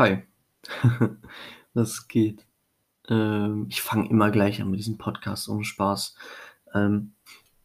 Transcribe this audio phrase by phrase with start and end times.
[0.00, 0.22] Hi.
[1.74, 2.46] Was geht?
[3.10, 6.14] Ähm, ich fange immer gleich an mit diesem Podcast, ohne Spaß.
[6.72, 7.12] Ähm,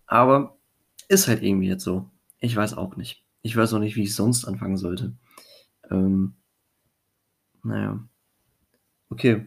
[0.05, 0.57] aber
[1.07, 2.11] ist halt irgendwie jetzt so.
[2.39, 3.23] Ich weiß auch nicht.
[3.41, 5.15] Ich weiß auch nicht, wie ich sonst anfangen sollte.
[5.89, 6.35] Ähm,
[7.63, 8.05] naja.
[9.09, 9.45] Okay.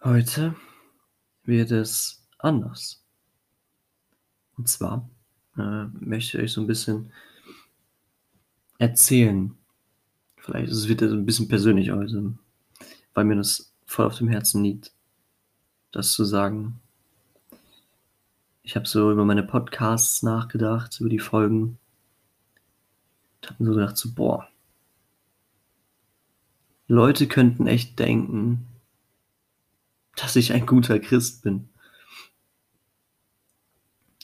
[0.00, 0.54] Heute
[1.42, 3.04] wird es anders.
[4.56, 5.10] Und zwar
[5.56, 7.12] äh, möchte ich euch so ein bisschen
[8.78, 9.58] erzählen.
[10.44, 12.34] Vielleicht es wird es ein bisschen persönlich heute,
[13.14, 14.92] weil mir das voll auf dem Herzen liegt,
[15.90, 16.80] das zu sagen.
[18.62, 21.78] Ich habe so über meine Podcasts nachgedacht, über die Folgen.
[23.40, 24.46] Und habe mir so gedacht, so, boah,
[26.88, 28.66] Leute könnten echt denken,
[30.14, 31.70] dass ich ein guter Christ bin.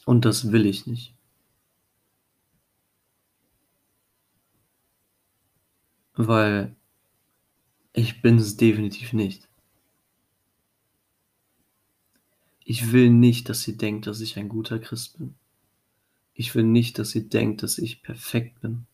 [0.04, 1.14] Und das will ich nicht.
[6.26, 6.76] Weil
[7.94, 9.48] ich bin es definitiv nicht.
[12.62, 15.34] Ich will nicht, dass sie denkt, dass ich ein guter Christ bin.
[16.34, 18.86] Ich will nicht, dass sie denkt, dass ich perfekt bin.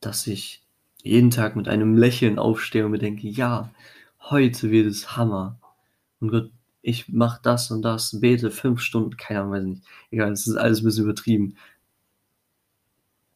[0.00, 0.62] Dass ich
[1.02, 3.70] jeden Tag mit einem Lächeln aufstehe und mir denke, ja,
[4.20, 5.60] heute wird es Hammer.
[6.20, 6.50] Und Gott,
[6.80, 9.82] ich mache das und das, bete fünf Stunden, keine Ahnung, weiß nicht.
[10.10, 11.56] Egal, es ist alles ein bisschen übertrieben.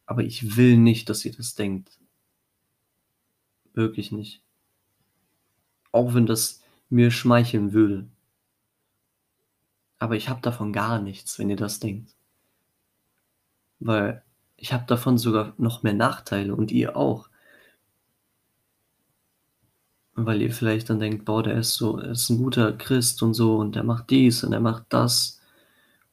[0.06, 1.99] Aber ich will nicht, dass ihr das denkt.
[3.74, 4.42] Wirklich nicht.
[5.92, 8.08] Auch wenn das mir schmeicheln würde.
[9.98, 12.14] Aber ich habe davon gar nichts, wenn ihr das denkt.
[13.78, 14.22] Weil
[14.56, 17.28] ich habe davon sogar noch mehr Nachteile und ihr auch.
[20.14, 23.34] Weil ihr vielleicht dann denkt, boah, der ist so, er ist ein guter Christ und
[23.34, 25.40] so und der macht dies und er macht das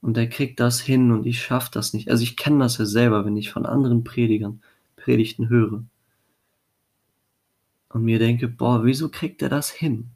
[0.01, 2.09] und der kriegt das hin und ich schaff das nicht.
[2.09, 4.61] Also ich kenne das ja selber, wenn ich von anderen Predigern
[4.95, 5.83] Predigten höre
[7.89, 10.09] und mir denke, boah, wieso kriegt er das hin,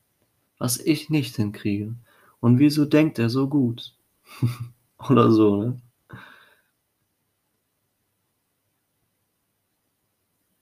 [0.58, 1.96] was ich nicht hinkriege?
[2.40, 3.96] Und wieso denkt er so gut?
[5.10, 5.82] Oder so, ne?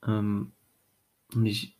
[0.05, 0.51] Ähm,
[1.33, 1.77] und ich,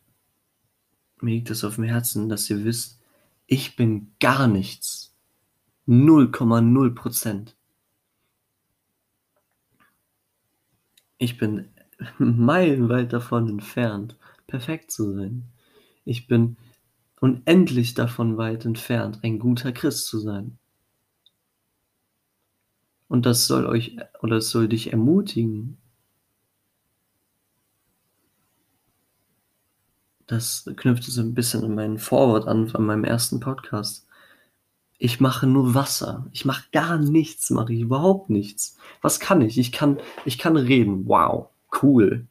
[1.20, 3.00] mir liegt das auf dem Herzen, dass ihr wisst,
[3.46, 5.14] ich bin gar nichts.
[5.88, 7.56] 0,0 Prozent.
[11.18, 11.68] Ich bin
[12.18, 14.16] meilenweit davon entfernt,
[14.50, 15.44] perfekt zu sein.
[16.04, 16.56] Ich bin
[17.20, 20.58] unendlich davon weit entfernt, ein guter Christ zu sein.
[23.08, 25.78] Und das soll euch oder es soll dich ermutigen.
[30.26, 34.06] Das knüpft so ein bisschen an meinen Vorwort an, an meinem ersten Podcast.
[34.96, 36.28] Ich mache nur Wasser.
[36.30, 38.76] Ich mache gar nichts, mache ich überhaupt nichts.
[39.02, 39.58] Was kann ich?
[39.58, 41.08] Ich kann, ich kann reden.
[41.08, 41.48] Wow,
[41.82, 42.28] cool.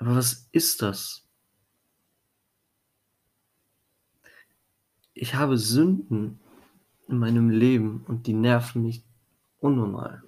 [0.00, 1.28] Aber was ist das?
[5.12, 6.40] Ich habe Sünden
[7.06, 9.04] in meinem Leben und die nerven mich
[9.58, 10.22] unnormal.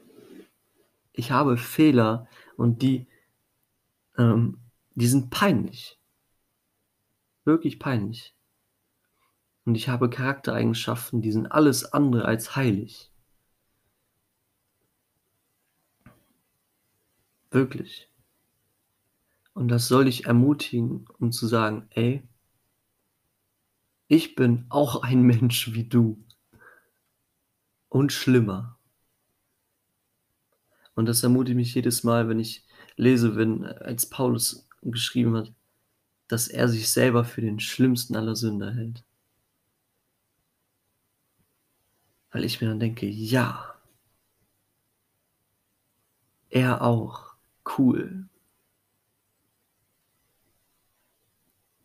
[1.13, 2.29] Ich habe Fehler
[2.59, 3.07] und die,
[4.19, 4.61] ähm,
[4.95, 5.99] die sind peinlich.
[7.45, 8.37] Wirklich peinlich.
[9.65, 13.11] Und ich habe Charaktereigenschaften, die sind alles andere als heilig.
[17.51, 18.12] Wirklich.
[19.55, 22.23] Und das soll dich ermutigen, um zu sagen, ey,
[24.09, 26.25] ich bin auch ein Mensch wie du.
[27.89, 28.79] Und schlimmer.
[30.95, 35.53] Und das ermutigt mich jedes Mal, wenn ich lese, wenn als Paulus geschrieben hat,
[36.29, 39.05] dass er sich selber für den schlimmsten aller Sünder hält.
[42.31, 43.75] Weil ich mir dann denke, ja,
[46.49, 47.35] er auch,
[47.79, 48.29] cool.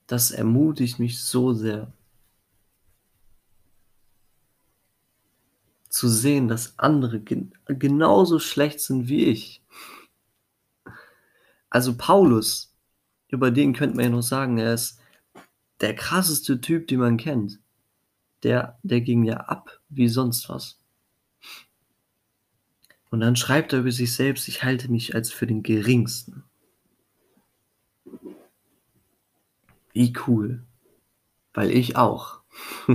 [0.07, 1.91] Das ermutigt mich so sehr.
[5.89, 9.61] Zu sehen, dass andere gen genauso schlecht sind wie ich.
[11.69, 12.73] Also Paulus,
[13.27, 14.99] über den könnte man ja noch sagen, er ist
[15.81, 17.59] der krasseste Typ, den man kennt.
[18.43, 20.79] Der, der ging ja ab wie sonst was.
[23.09, 26.43] Und dann schreibt er über sich selbst, ich halte mich als für den geringsten.
[29.97, 30.63] Wie cool.
[31.55, 32.41] Weil ich auch.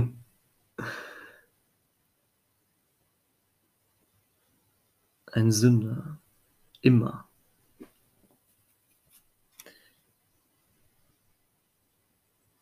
[5.33, 6.17] Ein Sünder.
[6.79, 7.27] Immer.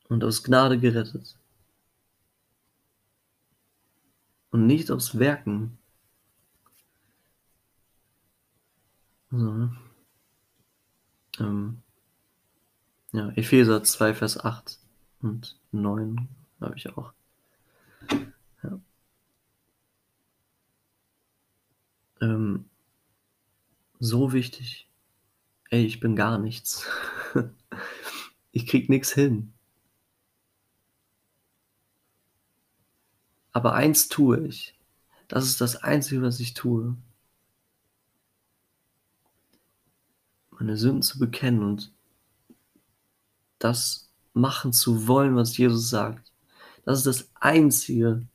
[0.10, 1.38] Und aus Gnade gerettet.
[4.50, 5.78] Und nicht aus Werken.
[9.30, 9.78] Mhm.
[11.38, 11.84] Ähm,
[13.12, 14.80] ja, Epheser 2, Vers 8
[15.22, 16.28] und 9
[16.60, 17.14] habe ich auch.
[18.64, 18.80] Ja.
[22.22, 22.66] Ähm,
[24.00, 24.88] so wichtig.
[25.70, 26.88] Ey, ich bin gar nichts.
[28.52, 29.54] ich krieg nix hin.
[33.54, 34.78] Aber eins tue ich.
[35.28, 36.96] Das ist das Einzige, was ich tue.
[40.52, 41.92] Meine Sünden zu bekennen und
[43.64, 46.32] das machen zu wollen, was Jesus sagt.
[46.86, 48.26] Das ist das Einzige.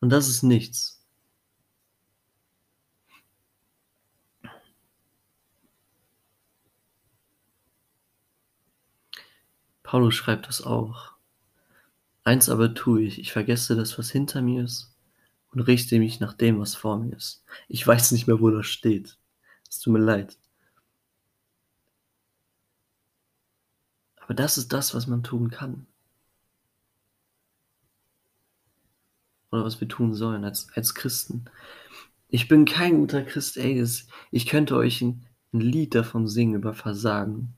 [0.00, 1.02] Und das ist nichts.
[9.82, 11.12] Paulus schreibt das auch.
[12.24, 14.94] Eins aber tue ich, ich vergesse das, was hinter mir ist
[15.52, 17.44] und richte mich nach dem, was vor mir ist.
[17.68, 19.18] Ich weiß nicht mehr, wo das steht.
[19.68, 20.36] Es tut mir leid.
[24.24, 25.86] Aber das ist das, was man tun kann.
[29.50, 31.44] Oder was wir tun sollen als, als Christen.
[32.28, 33.84] Ich bin kein guter Christ, ey.
[34.30, 37.54] Ich könnte euch ein, ein Lied davon singen über Versagen.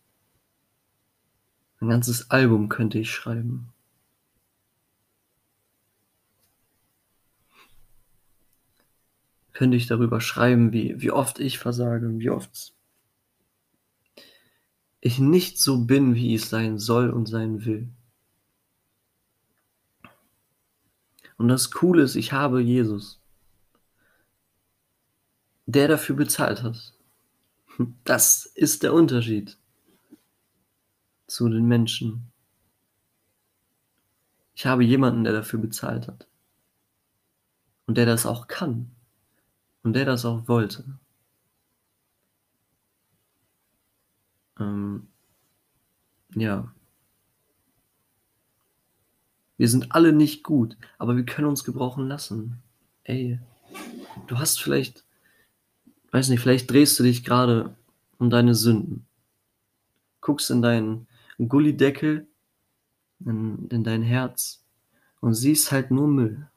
[1.80, 3.72] Ein ganzes Album könnte ich schreiben.
[9.52, 12.75] Könnte ich darüber schreiben, wie, wie oft ich versage, wie oft
[15.06, 17.88] ich nicht so bin, wie ich sein soll und sein will.
[21.38, 23.20] Und das Coole ist, ich habe Jesus,
[25.66, 26.92] der dafür bezahlt hat.
[28.04, 29.58] Das ist der Unterschied
[31.26, 32.32] zu den Menschen.
[34.54, 36.26] Ich habe jemanden, der dafür bezahlt hat.
[37.86, 38.90] Und der das auch kann.
[39.82, 40.98] Und der das auch wollte.
[44.58, 45.08] Ähm,
[46.34, 46.72] ja.
[49.56, 52.62] Wir sind alle nicht gut, aber wir können uns gebrauchen lassen.
[53.04, 53.38] Ey,
[54.26, 55.04] du hast vielleicht,
[56.10, 57.74] weiß nicht, vielleicht drehst du dich gerade
[58.18, 59.06] um deine Sünden.
[60.20, 61.06] Guckst in deinen
[61.38, 62.26] Gullideckel,
[63.24, 64.64] in, in dein Herz
[65.20, 66.48] und siehst halt nur Müll.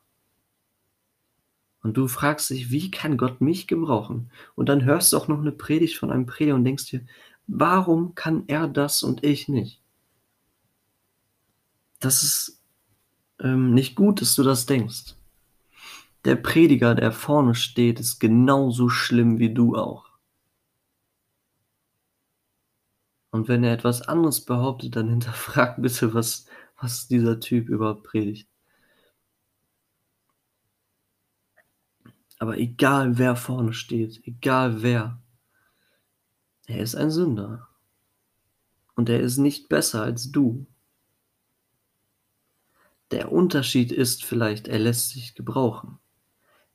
[1.81, 4.31] Und du fragst dich, wie kann Gott mich gebrauchen?
[4.55, 7.05] Und dann hörst du auch noch eine Predigt von einem Prediger und denkst dir,
[7.51, 9.81] Warum kann er das und ich nicht?
[11.99, 12.61] Das ist
[13.39, 15.15] ähm, nicht gut, dass du das denkst.
[16.25, 20.09] Der Prediger, der vorne steht, ist genauso schlimm wie du auch.
[23.31, 26.45] Und wenn er etwas anderes behauptet, dann hinterfrag bitte, was,
[26.79, 28.47] was dieser Typ überhaupt predigt.
[32.37, 35.19] Aber egal wer vorne steht, egal wer,
[36.69, 37.68] er ist ein Sünder.
[38.95, 40.68] Und er ist nicht besser als du.
[43.10, 45.98] Der Unterschied ist vielleicht, er lässt sich gebrauchen.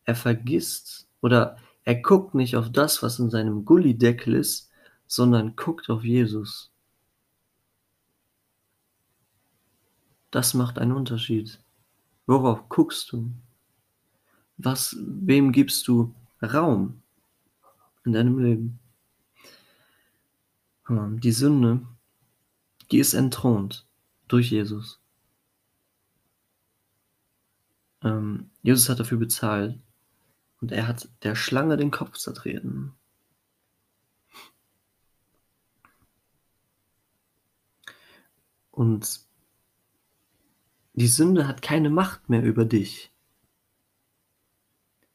[0.04, 4.68] Er vergisst oder er guckt nicht auf das, was in seinem Gullideckel ist,
[5.06, 6.72] sondern guckt auf Jesus.
[10.32, 11.60] Das macht einen Unterschied.
[12.26, 13.30] Worauf guckst du?
[14.56, 16.12] Was, wem gibst du
[16.42, 17.00] Raum
[18.04, 18.80] in deinem Leben?
[20.88, 21.86] Die Sünde,
[22.90, 23.86] die ist entthront
[24.28, 25.00] durch Jesus.
[28.02, 29.80] Ähm, Jesus hat dafür bezahlt
[30.60, 32.94] und er hat der Schlange den Kopf zertreten.
[38.70, 39.20] Und
[40.92, 43.10] die Sünde hat keine Macht mehr über dich,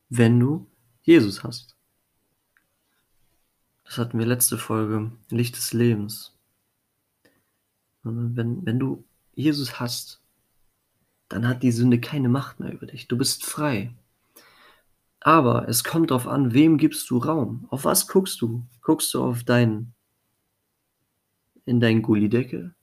[0.10, 0.68] wenn du
[1.04, 1.79] Jesus hast.
[3.90, 6.38] Das hatten wir letzte Folge, Licht des Lebens.
[8.04, 9.04] Wenn, wenn du
[9.34, 10.22] Jesus hast,
[11.28, 13.08] dann hat die Sünde keine Macht mehr über dich.
[13.08, 13.92] Du bist frei.
[15.22, 17.66] Aber es kommt darauf an, wem gibst du Raum?
[17.72, 18.64] Auf was guckst du?
[18.84, 19.96] Guckst du auf deinen,
[21.66, 22.76] in deinen Gullideckel?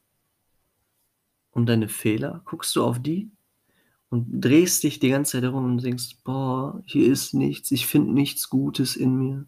[1.53, 2.43] Und deine Fehler?
[2.47, 3.31] Guckst du auf die?
[4.09, 8.13] Und drehst dich die ganze Zeit herum und denkst, boah, hier ist nichts, ich finde
[8.13, 9.47] nichts Gutes in mir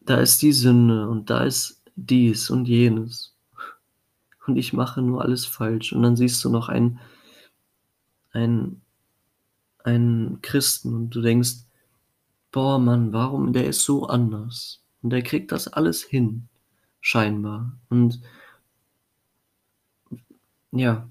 [0.00, 3.34] da ist die Sünde und da ist dies und jenes.
[4.46, 5.92] Und ich mache nur alles falsch.
[5.92, 6.98] Und dann siehst du noch einen,
[8.32, 8.82] einen,
[9.84, 11.64] einen Christen und du denkst,
[12.50, 14.82] boah Mann, warum, der ist so anders.
[15.02, 16.48] Und der kriegt das alles hin,
[17.00, 17.78] scheinbar.
[17.88, 18.20] Und
[20.72, 21.08] ja,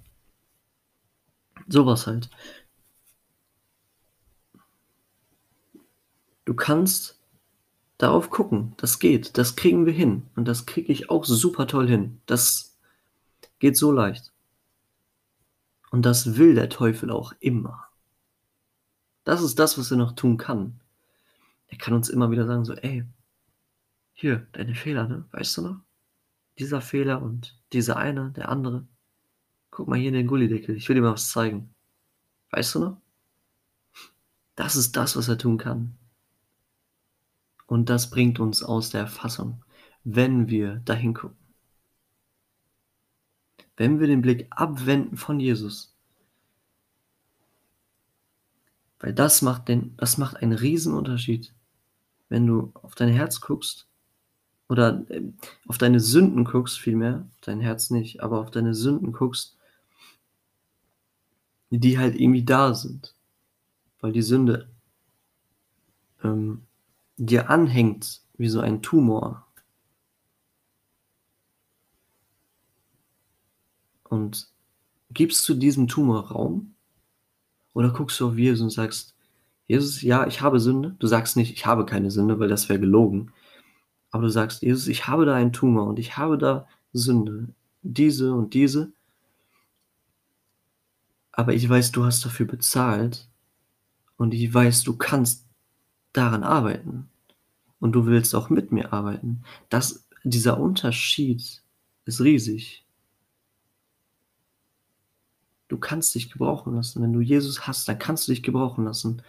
[1.67, 2.29] sowas halt.
[6.45, 7.18] Du kannst
[7.99, 8.73] darauf gucken.
[8.77, 12.19] Das geht, das kriegen wir hin und das kriege ich auch super toll hin.
[12.25, 12.75] Das
[13.59, 14.33] geht so leicht.
[15.91, 17.87] Und das will der Teufel auch immer.
[19.25, 20.79] Das ist das, was er noch tun kann.
[21.67, 23.05] Er kann uns immer wieder sagen so: „Ey,
[24.13, 25.25] hier, deine Fehler, ne?
[25.31, 25.79] Weißt du noch?
[26.57, 28.87] Dieser Fehler und dieser eine, der andere.
[29.71, 31.73] Guck mal hier in den Gullydeckel, ich will dir mal was zeigen.
[32.51, 32.97] Weißt du noch?“
[34.55, 35.95] Das ist das, was er tun kann.
[37.69, 39.63] Und das bringt uns aus der Fassung,
[40.03, 41.37] wenn wir dahin gucken.
[43.77, 45.95] Wenn wir den Blick abwenden von Jesus.
[48.99, 51.53] Weil das macht den das macht einen Riesenunterschied,
[52.27, 53.87] wenn du auf dein Herz guckst
[54.67, 59.57] oder, ähm, auf deine Sünden guckst vielmehr, dein Herz nicht, aber auf deine Sünden guckst
[61.69, 63.13] die halt irgendwie da sind,
[64.01, 64.67] weil die Sünde
[66.23, 66.65] ähm,
[67.19, 69.45] dir anhängt wie so ein Tumor.
[74.05, 74.47] Und
[75.11, 76.73] gibst du diesem Tumor Raum?
[77.73, 79.15] Oder guckst du auf Jesus und sagst:
[79.67, 82.79] „Jesus, ja, ich habe Sünde.“ Du sagst nicht: „Ich habe keine Sünde“, weil das wäre
[82.79, 83.31] gelogen.
[84.11, 87.49] Aber du sagst: „Jesus, ich habe da einen Tumor und ich habe da Sünde,
[87.83, 88.93] diese und diese.“
[91.31, 93.29] Aber ich weiß, du hast dafür bezahlt
[94.17, 95.48] und ich weiß, du kannst
[96.19, 97.09] daran arbeiten
[97.79, 99.43] und du willst auch mit mir arbeiten.
[99.69, 101.63] Das dieser Unterschied
[102.05, 102.85] ist riesig.
[105.69, 107.01] Du kannst dich gebrauchen lassen.
[107.01, 109.21] Wenn du Jesus hast, dann kannst du dich gebrauchen lassen.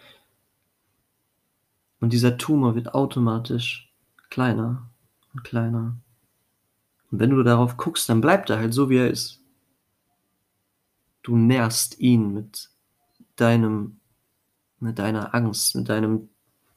[2.01, 3.93] Und dieser Tumor wird automatisch
[4.29, 4.89] kleiner
[5.33, 5.95] und kleiner.
[7.09, 9.39] Und wenn du darauf guckst, dann bleibt er halt so, wie er ist.
[11.21, 12.69] Du nährst ihn mit
[13.35, 14.01] deinem
[14.81, 16.29] mit deiner Angst, mit deinem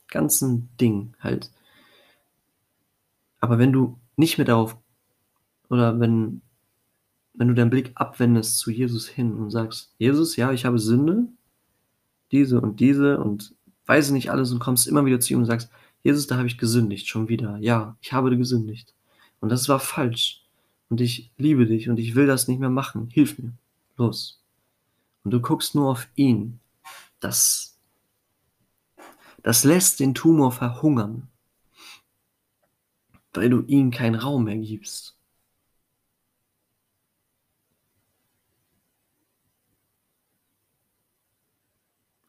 [0.08, 1.50] ganzen Ding halt.
[3.40, 4.76] Aber wenn du nicht mehr darauf
[5.68, 6.40] oder wenn
[7.34, 11.26] wenn du deinen Blick abwendest zu Jesus hin und sagst: „Jesus, ja, ich habe Sünde,
[12.32, 13.54] diese und diese und
[13.86, 15.70] weiß nicht alles“ und kommst immer wieder zu ihm und sagst:
[16.02, 17.58] „Jesus, da habe ich gesündigt, schon wieder.
[17.58, 18.94] Ja, ich habe gesündigt.
[19.40, 20.42] Und das war falsch.
[20.88, 23.08] Und ich liebe dich und ich will das nicht mehr machen.
[23.10, 23.52] Hilf mir.
[23.96, 24.40] Los.“
[25.24, 26.60] Und du guckst nur auf ihn.
[27.20, 27.73] Das
[29.44, 31.28] das lässt den Tumor verhungern.
[33.34, 35.18] Weil du ihm keinen Raum mehr gibst.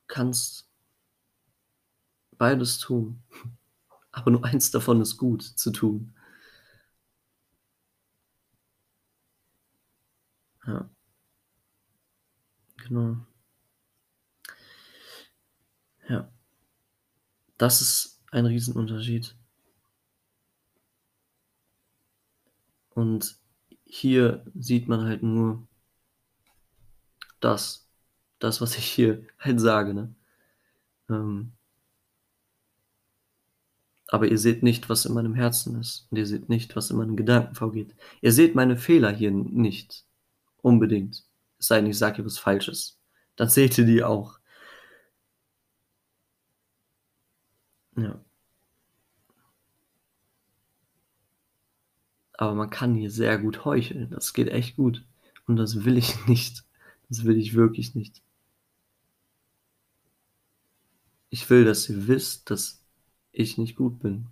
[0.08, 0.66] Kannst
[2.38, 3.22] beides tun,
[4.12, 6.14] aber nur eins davon ist gut zu tun.
[10.68, 10.90] Ja.
[12.78, 13.26] Genau.
[16.10, 16.35] Ja.
[17.58, 19.36] Das ist ein Riesenunterschied.
[22.90, 23.38] Und
[23.86, 25.68] hier sieht man halt nur
[27.40, 27.86] das
[28.40, 30.14] das, was ich hier halt sage, ne?
[31.10, 31.52] Ähm
[34.08, 36.98] aber ihr seht nicht, was in meinem Herzen ist und ihr seht nicht, was in
[36.98, 37.96] meinen Gedanken vorgeht.
[38.22, 40.06] Ihr seht meine Fehler hier nicht
[40.62, 41.24] unbedingt.
[41.58, 43.00] Es sei denn, ich sage hier was Falsches.
[43.36, 44.40] Dann seht ihr die auch.
[47.96, 48.20] Ja.
[52.34, 54.10] Aber man kann hier sehr gut heucheln.
[54.10, 55.04] Das geht echt gut.
[55.48, 56.64] Und das will ich nicht.
[57.10, 58.22] Das will ich wirklich nicht.
[61.30, 62.82] Ich will, dass ihr wisst, dass
[63.32, 64.28] ich nicht gut bin.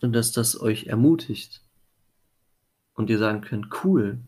[0.00, 1.62] Und dass das euch ermutigt.
[2.94, 4.18] Und ihr sagen könnt: „Cool.“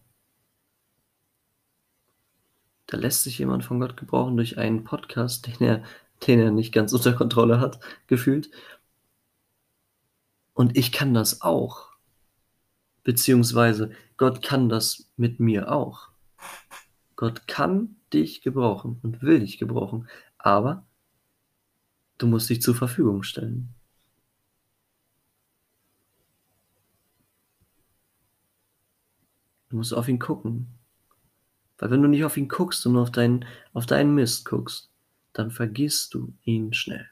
[2.87, 5.83] Da lässt sich jemand von Gott gebrauchen durch einen Podcast, den er
[6.25, 8.51] den er nicht ganz unter Kontrolle hat, gefühlt.
[10.55, 11.91] Und ich kann das auch.
[13.05, 16.09] Beziehungsweise Gott kann das mit mir auch.
[17.15, 20.87] Gott kann dich gebrauchen und will dich gebrauchen, aber
[22.19, 23.75] du musst dich zur Verfügung stellen.
[29.69, 30.76] Du musst auf ihn gucken.
[31.79, 34.91] Weil wenn du nicht auf ihn guckst und nur auf deinen auf deinen Mist guckst,
[35.33, 37.09] dann vergisst du ihn schnell.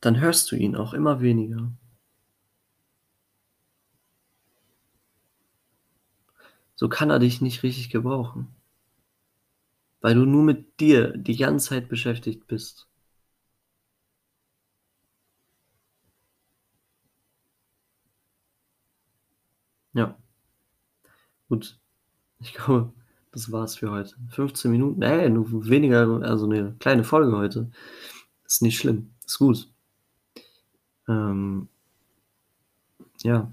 [0.00, 1.72] Dann hörst du ihn auch immer weniger.
[6.74, 8.48] So kann er dich nicht richtig gebrauchen.
[10.00, 12.89] Weil du nur mit dir die ganze Zeit beschäftigt bist.
[19.94, 20.16] Ja.
[21.50, 21.80] Gut.
[22.40, 22.92] Ich glaube,
[23.32, 24.16] das war's für heute.
[24.30, 27.70] 15 Minuten, ey, nur weniger also 'ne kleine Folge heute.
[28.46, 29.70] Ist nicht schlimm, ist gut.
[31.08, 31.68] Ähm
[33.24, 33.50] ja.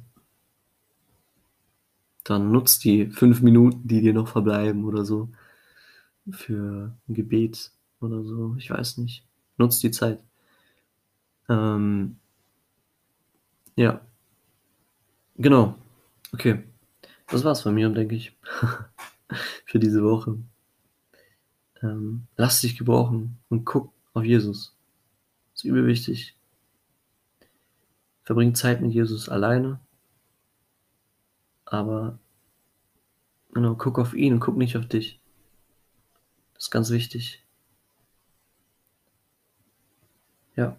[2.25, 5.29] Dann nutz die 5 Minuten, die dir noch verbleiben oder so
[6.31, 8.55] für 'n Gebet oder so.
[8.57, 9.25] Ich weiß nicht.
[9.57, 10.21] Nutz die Zeit.
[11.49, 12.17] Ähm
[13.77, 14.01] ja.
[15.39, 15.75] Genau.
[16.33, 16.63] Okay.
[17.27, 18.37] Das war's von mir, denke ich,
[19.65, 20.37] für diese Woche.
[21.81, 24.75] Ähm, lass dich gebrauchen und guck auf Jesus.
[25.53, 26.35] Ist übel wichtig.
[28.23, 29.79] Verbring Zeit mit Jesus alleine.
[31.65, 32.17] Aber
[33.53, 35.19] genau, guck auf ihn und guck nicht auf dich.
[36.53, 37.43] Das ist ganz wichtig.
[40.55, 40.77] Ja.